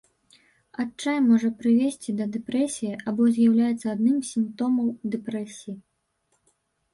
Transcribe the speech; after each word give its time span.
Адчай 0.83 1.17
можа 1.25 1.49
прывесці 1.59 2.15
да 2.21 2.25
дэпрэсіі 2.35 2.93
або 3.11 3.27
з'яўляецца 3.35 3.87
адным 3.95 4.17
з 4.23 4.27
сімптомаў 4.33 4.87
дэпрэсіі. 5.17 5.77